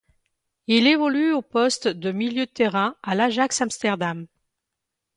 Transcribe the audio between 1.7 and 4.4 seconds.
de milieu de terrain à l'Ajax Amsterdam.